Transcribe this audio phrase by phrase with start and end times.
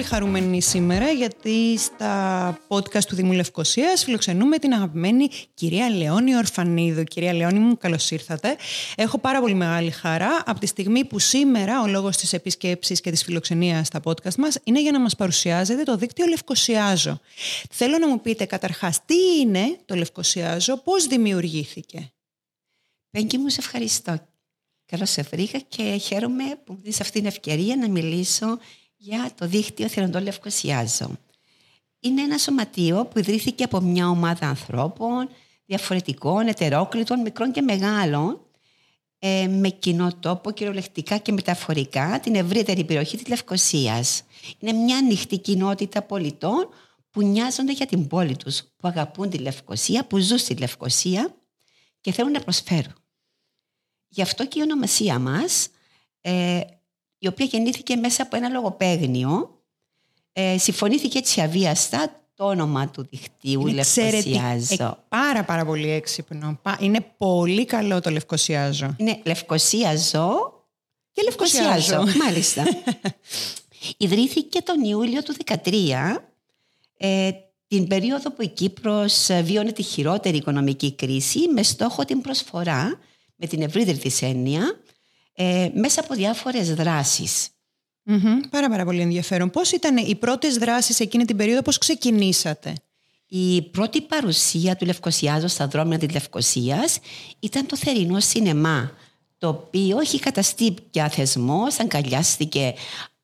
[0.00, 7.04] Πολύ χαρούμενη σήμερα γιατί στα podcast του Δήμου Λευκοσίας φιλοξενούμε την αγαπημένη κυρία Λεόνη Ορφανίδου.
[7.04, 8.56] Κυρία Λεόνη μου, καλώς ήρθατε.
[8.96, 13.10] Έχω πάρα πολύ μεγάλη χαρά από τη στιγμή που σήμερα ο λόγος της επισκέψης και
[13.10, 17.20] της φιλοξενίας στα podcast μας είναι για να μας παρουσιάζετε το δίκτυο Λευκοσιάζο.
[17.70, 22.12] Θέλω να μου πείτε καταρχάς τι είναι το Λευκοσιάζο, πώς δημιουργήθηκε;
[23.10, 24.28] Πέγκη μου, σε ευχαριστώ.
[24.86, 28.58] Καλώς σε βρήκα και χαίρομαι που μου δίνεις αυτή την ευκαιρία να μιλήσω
[29.02, 31.10] για το δίκτυο Θεροντό Λευκοσιάζω.
[32.00, 35.28] Είναι ένα σωματείο που ιδρύθηκε από μια ομάδα ανθρώπων
[35.66, 38.40] διαφορετικών, ετερόκλητων, μικρών και μεγάλων,
[39.18, 44.22] ε, με κοινό τόπο κυριολεκτικά και μεταφορικά την ευρύτερη περιοχή της Λευκοσίας.
[44.58, 46.68] Είναι μια ανοιχτή κοινότητα πολιτών
[47.10, 51.34] που νοιάζονται για την πόλη τους, που αγαπούν τη Λευκοσία, που ζουν στη Λευκοσία
[52.00, 52.94] και θέλουν να προσφέρουν.
[54.08, 55.68] Γι' αυτό και η ονομασία μας
[56.20, 56.60] ε,
[57.22, 59.60] η οποία γεννήθηκε μέσα από ένα λογοπαίγνιο.
[60.32, 64.84] Ε, συμφωνήθηκε έτσι αβίαστα το όνομα του δικτύου Είναι Λευκοσιάζω.
[64.84, 66.60] Ε, πάρα πάρα πολύ έξυπνο.
[66.80, 68.94] Είναι πολύ καλό το Λευκοσιάζο.
[68.96, 70.52] Είναι Λευκοσιάζω
[71.12, 72.04] Και Λευκοσιάζο.
[72.24, 72.64] Μάλιστα.
[73.96, 75.34] Ιδρύθηκε τον Ιούλιο του
[75.64, 76.16] 2013,
[76.96, 77.30] ε,
[77.66, 82.98] την περίοδο που η Κύπρος βίωνε τη χειρότερη οικονομική κρίση με στόχο την προσφορά,
[83.36, 84.80] με την ευρύτερη της έννοια,
[85.42, 87.48] ε, μέσα από διάφορες δράσεις.
[88.02, 89.50] Μμμ, Πάρα πάρα πολύ ενδιαφέρον.
[89.50, 92.74] Πώς ήταν οι πρώτες δράσεις εκείνη την περίοδο, πώς ξεκινήσατε;
[93.26, 96.98] Η πρώτη παρουσία του Λευκοσιάζου στα δρόμια της Λευκοσίας
[97.38, 98.92] ήταν το θερινό σινεμά,
[99.38, 102.74] το οποίο έχει καταστεί πια θεσμός, αγκαλιάστηκε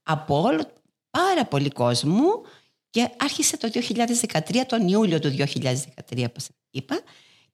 [0.03, 0.73] από όλο,
[1.11, 2.43] πάρα πολύ κόσμο
[2.91, 7.01] και άρχισε το 2013, τον Ιούλιο του 2013, όπως είπα,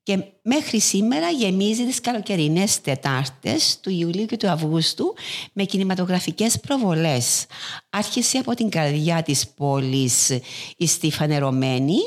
[0.03, 5.15] και μέχρι σήμερα γεμίζει τις καλοκαιρινές Τετάρτες του Ιουλίου και του Αυγούστου
[5.53, 7.47] με κινηματογραφικές προβολές.
[7.91, 10.29] Άρχισε από την καρδιά της πόλης
[10.77, 11.99] η Στιφανερωμένη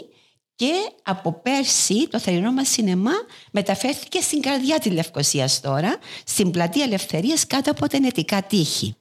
[0.56, 0.72] και
[1.04, 3.14] από πέρσι το θερινό μας σινεμά
[3.52, 8.96] μεταφέρθηκε στην καρδιά της Λευκοσίας τώρα, στην πλατεία Ελευθερίας κάτω από τα ενετικά τείχη.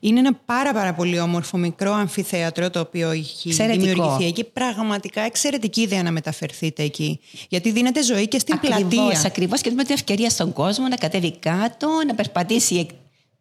[0.00, 3.84] Είναι ένα πάρα πάρα πολύ όμορφο μικρό αμφιθέατρο το οποίο έχει Εξαιρετικό.
[3.84, 4.44] δημιουργηθεί εκεί.
[4.44, 7.20] Πραγματικά εξαιρετική ιδέα να μεταφερθείτε εκεί.
[7.48, 9.22] Γιατί δίνετε ζωή και στην Ακριβώς, πλατεία.
[9.26, 12.90] ακριβώς και με την ευκαιρία στον κόσμο να κατέβει κάτω, να περπατήσει εκ-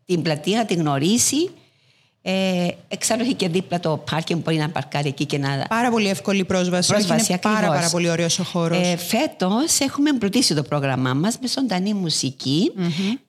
[0.06, 1.50] την πλατεία, να την γνωρίσει.
[2.28, 5.66] Ε, εξάλλου έχει και δίπλα το πάρκινγκ που μπορεί να παρκάρει εκεί και να...
[5.70, 6.90] Πάρα πολύ εύκολη πρόσβαση.
[6.92, 7.76] Πρόσβαση, είναι πάρα, ακριβώς.
[7.78, 8.78] πάρα πολύ ωραίος ο χώρος.
[8.88, 12.72] Ε, φέτος έχουμε εμπλουτίσει το πρόγραμμά μας με ζωντανή μουσική.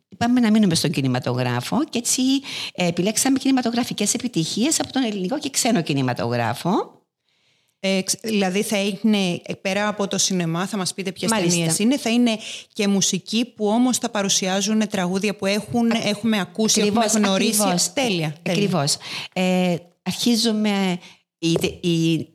[0.09, 2.23] Είπαμε να μείνουμε στον κινηματογράφο και έτσι
[2.75, 6.95] ε, επιλέξαμε κινηματογραφικές επιτυχίες από τον ελληνικό και ξένο κινηματογράφο.
[7.81, 11.57] Ε, ξ- δηλαδή θα είναι ε, πέρα από το σινεμά, θα μας πείτε ποιες Μάλιστα.
[11.59, 12.39] ταινίες είναι, θα είναι
[12.73, 17.61] και μουσική που όμως θα παρουσιάζουν τραγούδια που έχουν, έχουμε ακούσει, έχουμε γνωρίσει.
[17.61, 17.93] ακριβώς.
[17.93, 18.35] Τέλεια.
[18.43, 18.61] τέλεια.
[18.61, 18.97] Ακριβώς.
[19.33, 20.99] Ε, αρχίζουμε,
[21.39, 21.51] οι,
[21.81, 22.29] οι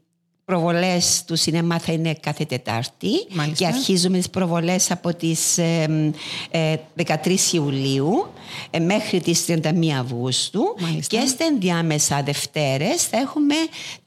[0.51, 3.65] προβολές του σινεμά θα είναι κάθε Τετάρτη Μάλιστα.
[3.65, 6.11] και αρχίζουμε τις προβολές από τις ε,
[6.51, 6.75] ε,
[7.05, 8.27] 13 Ιουλίου
[8.69, 9.61] ε, μέχρι τις 31
[9.99, 11.17] Αυγούστου Μάλιστα.
[11.17, 13.55] και στα ενδιάμεσα Δευτέρες θα έχουμε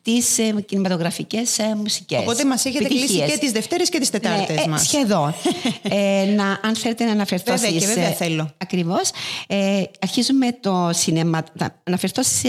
[0.03, 2.21] τις ε, κινηματογραφικές ε, μουσικές.
[2.21, 3.31] Οπότε μας έχετε κλείσει επιτυχίες.
[3.31, 4.83] και τις Δευτέρες και τις Τετάρτες Ναι, ε, μας.
[4.83, 5.35] Σχεδόν.
[5.83, 8.51] ε, να, αν θέλετε να αναφερθώ Βέβαια και στις, βέβαια ε, θέλω.
[8.59, 9.11] Ακριβώς.
[9.47, 11.45] Ε, αρχίζουμε το σινεμά.
[11.57, 12.43] Θα αναφερθώ στις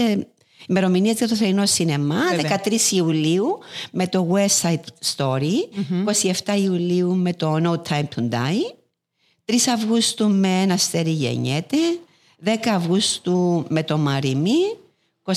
[0.68, 2.20] ε, ημερομηνίες για το θερινό σινεμά.
[2.30, 2.60] Βέβαια.
[2.64, 3.58] 13 Ιουλίου
[3.92, 5.54] με το West Side Story.
[6.44, 8.74] 27 Ιουλίου με το No Time to Die.
[9.44, 11.76] 3 Αυγούστου με Ένα αστέρι γεννιέται.
[12.44, 14.76] 10 Αυγούστου με το Μαριμί.
[15.22, 15.32] 24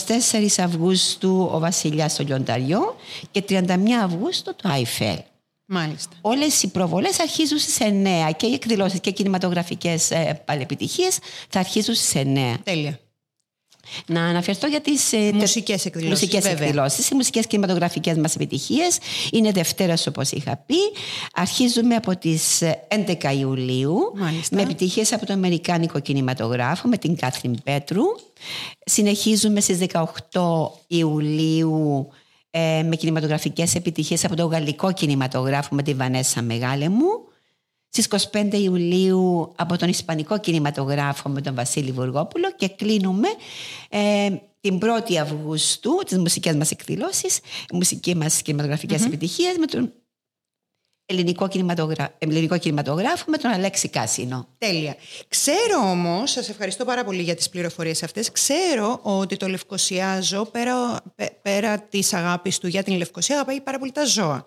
[0.58, 2.96] Αυγούστου ο Βασιλιάς στο Λιονταριό
[3.32, 3.62] και 31
[4.04, 5.18] Αυγούστου το Άιφελ.
[5.66, 6.16] Μάλιστα.
[6.22, 11.60] Όλες οι προβολές αρχίζουν στις 9 και οι εκδηλώσεις και κινηματογραφικές ε, πάλι επιτυχίες θα
[11.60, 12.56] αρχίζουν στις 9.
[12.64, 13.00] Τέλεια.
[14.06, 16.68] Να αναφερθώ για τις ε, Μουσικές εκδηλώσεις, μουσικές βέβαια.
[16.68, 17.10] εκδηλώσεις.
[17.10, 18.98] Οι μουσικές κινηματογραφικές μας επιτυχίες
[19.32, 20.76] είναι Δευτέρας όπως είχα πει.
[21.34, 24.56] Αρχίζουμε από τις ε, 11 Ιουλίου Μάλιστα.
[24.56, 28.04] με επιτυχίες από το Αμερικάνικο κινηματογράφο με την Κάθριν Πέτρου.
[28.86, 30.04] Συνεχίζουμε στις 18
[30.88, 32.08] Ιουλίου
[32.52, 37.29] ε, με κινηματογραφικές επιτυχίες από το Γαλλικό κινηματογράφο με τη Βανέσα Μεγάλεμου.
[37.90, 43.28] Στις 25 Ιουλίου από τον Ισπανικό κινηματογράφο με τον Βασίλη Βουργόπουλο και κλείνουμε
[43.90, 44.30] ε,
[44.62, 47.40] την 1η Αυγούστου τις μουσικές μας εκδηλώσεις,
[47.74, 49.94] μουσική μας κινηματογραφικές επιτυχίες με τον
[51.06, 52.16] ελληνικό, κινηματογρα...
[52.18, 54.48] ελληνικό κινηματογράφο με τον Αλέξη Κάσινο.
[54.58, 54.96] Τέλεια.
[55.28, 58.32] Ξέρω όμως, σας ευχαριστώ πάρα πολύ για τις πληροφορίες αυτές.
[58.32, 61.02] Ξέρω ότι το Λευκοσιάζω πέρα,
[61.42, 64.46] πέρα της αγάπης του για την Λευκοσία αγαπάει πάρα πολύ τα ζώα.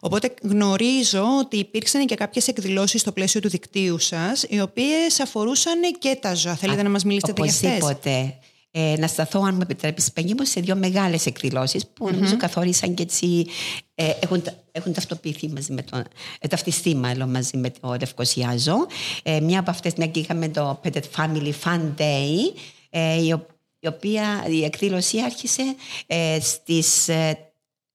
[0.00, 5.80] Οπότε γνωρίζω ότι υπήρξαν και κάποιες εκδηλώσεις στο πλαίσιο του δικτύου σας, οι οποίες αφορούσαν
[5.98, 6.54] και τα ζώα.
[6.54, 8.36] Θέλετε να μας μιλήσετε για αυτές; Οπωσδήποτε.
[8.74, 12.12] Ε, να σταθώ, αν μου επιτρέπεις, Παγγί μου, σε δύο μεγάλες εκδηλώσεις που mm-hmm.
[12.12, 13.46] νομίζω καθόρισαν και έτσι.
[13.94, 14.42] Ε, έχουν,
[14.72, 16.02] έχουν ταυτοποιηθεί μαζί με το.
[16.40, 18.86] Ε, ταυτιστεί μάλλον μαζί με το Λευκοσιάζο.
[19.22, 22.58] Ε, μια από αυτές, μια και είχαμε το Pet Family Fun Day,
[22.90, 23.34] ε, η,
[23.78, 25.62] η οποία η εκδήλωση άρχισε
[26.06, 27.51] ε, στις ε,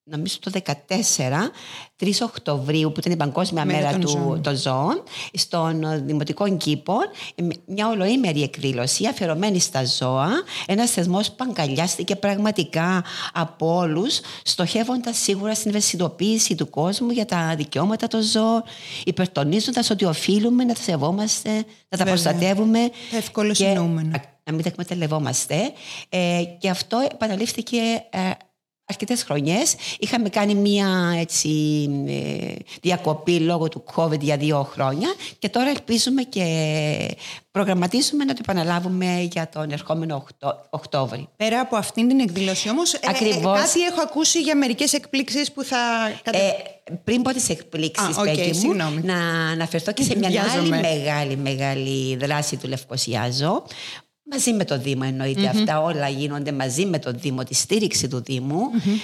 [0.10, 0.74] νομίζω το 2014,
[2.00, 6.94] 3 Οκτωβρίου, που ήταν η Παγκόσμια Μέρα, του, των Ζώων, στον Δημοτικό Κήπο,
[7.66, 10.30] μια ολοήμερη εκδήλωση αφιερωμένη στα ζώα.
[10.66, 17.54] Ένας θεσμός που αγκαλιάστηκε πραγματικά από όλους, στοχεύοντας σίγουρα στην ευαισθητοποίηση του κόσμου για τα
[17.58, 18.64] δικαιώματα των ζώων,
[19.04, 22.90] υπερτονίζοντας ότι οφείλουμε να τα σεβόμαστε, να τα προστατεύουμε.
[23.12, 24.36] Τα ευκολοσυνούμενα.
[24.44, 25.56] Να μην τα εκμεταλλευόμαστε.
[26.10, 27.78] Ε, και αυτό επαναλήφθηκε
[28.10, 28.20] ε,
[28.88, 29.76] αρκετές χρονιές.
[30.00, 31.50] Είχαμε κάνει μία έτσι,
[32.08, 35.08] ε, διακοπή λόγω του COVID για δύο χρόνια
[35.40, 36.46] και τώρα ελπίζουμε και
[37.52, 40.26] προγραμματίζουμε να το επαναλάβουμε για τον ερχόμενο
[40.70, 41.28] Οκτώβρη.
[41.38, 43.60] Πέρα από αυτήν την εκδήλωση όμως, ε, ε, Ακριβώς.
[43.60, 45.78] κάτι έχω ακούσει για μερικές εκπλήξεις που θα...
[46.24, 46.40] Ε,
[47.04, 48.74] πριν πω τις εκπλήξεις, okay, μου,
[49.04, 49.18] να
[49.52, 53.64] αναφερθώ και σε μια άλλη μεγάλη, μεγάλη δράση του Λευκοσιάζω
[54.32, 55.06] Μαζί με το Δήμο
[55.50, 58.60] αυτά όλα γίνονται μαζί με το Δήμο, τη στήριξη του Δήμου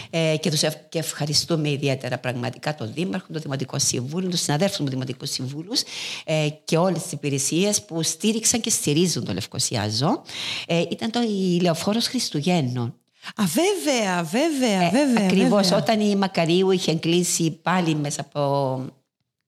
[0.09, 4.87] ε, και, τους και ευχαριστούμε ιδιαίτερα πραγματικά τον Δήμαρχο, το Δημοτικό Συμβούλιο, τους συναδέλφους μου
[4.87, 5.81] Δημοτικού Συμβούλους
[6.25, 10.21] ε, και όλες τις υπηρεσίες που στήριξαν και στηρίζουν το Λευκοσιάζο.
[10.67, 12.95] Ε, ήταν το ηλεοφόρο Χριστουγέννων.
[13.35, 15.25] Α, βέβαια, βέβαια, βέβαια.
[15.25, 18.81] Ακριβώς όταν η Μακαρίου είχε κλείσει πάλι μέσα από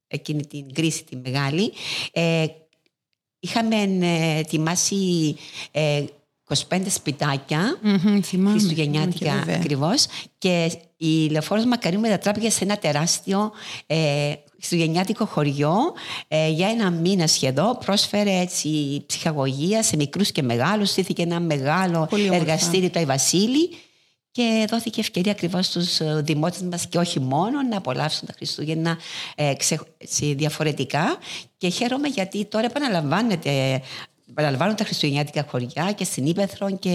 [0.07, 1.71] εκείνη την κρίση τη μεγάλη,
[3.45, 5.35] Είχαμε ε, ετοιμάσει
[5.71, 8.19] 25 ε, σπιτάκια, mm-hmm,
[8.49, 10.05] χριστουγεννιάτικα ακριβώς.
[10.37, 13.51] Και η λεωφόρος Μακαρίου μετατράπηκε σε ένα τεράστιο
[13.87, 15.75] ε, χριστουγεννιάτικο χωριό
[16.27, 17.77] ε, για ένα μήνα σχεδόν.
[17.85, 20.89] Πρόσφερε έτσι ψυχαγωγία σε μικρούς και μεγάλους.
[20.89, 23.69] Στήθηκε ένα μεγάλο εργαστήριο το Βασίλη
[24.35, 28.97] και δόθηκε ευκαιρία ακριβώς στους ε, δημότες μας και όχι μόνο να απολαύσουν τα Χριστούγεννα
[29.35, 29.79] ε, ξε,
[30.35, 31.17] διαφορετικά.
[31.57, 33.81] Και χαίρομαι γιατί τώρα επαναλαμβάνεται
[34.29, 36.89] επαναλαμβάνουν τα χριστουγεννιάτικα χωριά και στην Ήπεθρο και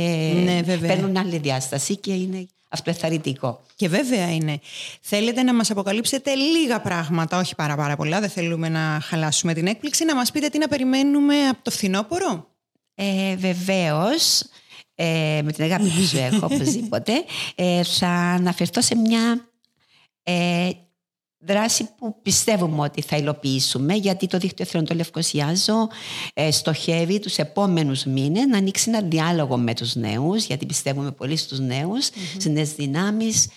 [0.45, 3.61] ναι, παίρνουν άλλη διάσταση και είναι αυτοεθαρρυντικό.
[3.77, 4.61] Και βέβαια είναι.
[5.01, 9.67] Θέλετε να μας αποκαλύψετε λίγα πράγματα, όχι πάρα πάρα πολλά, δεν θέλουμε να χαλάσουμε την
[9.67, 12.49] έκπληξη, να μας πείτε τι να περιμένουμε από το φθινόπωρο;
[12.95, 14.43] Ε, βεβαίως
[15.03, 17.13] ε, με την αγάπη που σου έχω οπωσδήποτε,
[17.55, 19.51] ε, θα αναφερθώ σε μια
[20.23, 20.71] ε,
[21.39, 25.89] δράση που πιστεύουμε ότι θα υλοποιήσουμε γιατί το δίκτυο Εθνών το Λευκοσιάζω
[26.35, 31.37] ε, στοχεύει τους επόμενους μήνες να ανοίξει ένα διάλογο με τους νέους γιατί πιστεύουμε πολύ
[31.37, 32.35] στους νέους, mm-hmm.
[32.35, 33.49] στις νέες δυνάμεις,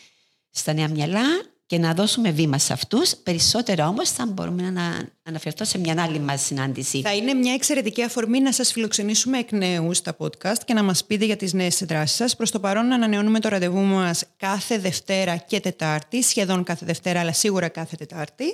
[0.50, 1.26] στα νέα μυαλά
[1.66, 3.16] και να δώσουμε βήμα σε αυτούς.
[3.16, 7.02] Περισσότερα όμως θα μπορούμε να αναφερθώ σε μια άλλη μας συνάντηση.
[7.02, 11.06] Θα είναι μια εξαιρετική αφορμή να σας φιλοξενήσουμε εκ νέου στα podcast και να μας
[11.06, 12.36] πείτε για τις νέες δράσεις σας.
[12.36, 17.20] Προς το παρόν να ανανεώνουμε το ραντεβού μας κάθε Δευτέρα και Τετάρτη, σχεδόν κάθε Δευτέρα
[17.20, 18.46] αλλά σίγουρα κάθε Τετάρτη,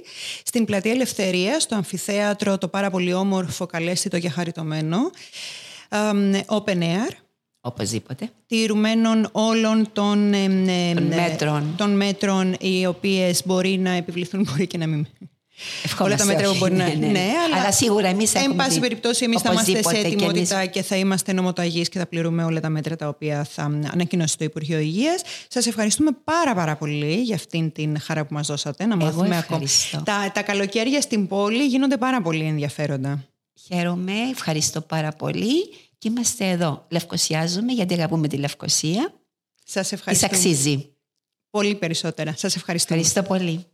[0.43, 4.97] στην Πλατεία Ελευθερίας, στο αμφιθέατρο το πάρα πολύ όμορφο, καλέσθητο και χαριτωμένο,
[6.45, 7.28] Open Air.
[7.61, 8.29] Οπωσδήποτε.
[8.47, 11.73] Τηρουμένων όλων των, ε, των, μέτρων.
[11.77, 15.07] των μέτρων οι οποίες μπορεί να επιβληθούν, μπορεί και να μην...
[15.99, 16.87] Όλα τα μέτρα που μπορεί να.
[16.87, 17.07] Ναι, ναι.
[17.07, 18.51] ναι αλλά, αλλά σίγουρα εμείς έχουμε.
[18.51, 22.07] Εν πάση περιπτώσει, εμείς θα είμαστε σε ετοιμότητα και, και θα είμαστε νομοταγείς και θα
[22.07, 25.21] πληρούμε όλα τα μέτρα τα οποία θα ανακοινώσει το Υπουργείο Υγείας.
[25.47, 28.85] Σας ευχαριστούμε πάρα, πάρα πολύ για αυτήν την χαρά που μας δώσατε.
[28.85, 29.65] Να μάθουμε ακόμα.
[30.03, 33.23] Τα, τα καλοκαίρια στην πόλη γίνονται πάρα πολύ ενδιαφέροντα.
[33.67, 35.53] Χαίρομαι, ευχαριστώ πάρα πολύ
[35.99, 36.85] και είμαστε εδώ.
[36.89, 39.13] Λευκοσιάζουμε γιατί αγαπούμε τη Λευκοσία.
[39.65, 40.27] Σας ευχαριστώ.
[40.27, 40.93] Της αξίζει.
[41.49, 42.33] Πολύ περισσότερα.
[42.37, 42.93] Σας ευχαριστώ.
[42.93, 43.65] Ευχαριστώ πολύ.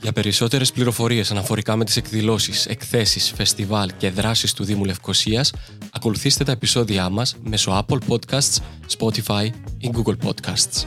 [0.00, 5.52] Για περισσότερες πληροφορίες αναφορικά με τις εκδηλώσεις, εκθέσεις, φεστιβάλ και δράσεις του Δήμου Λευκοσίας,
[5.92, 8.56] ακολουθήστε τα επεισόδια μας μέσω Apple Podcasts,
[8.98, 10.86] Spotify ή Google Podcasts.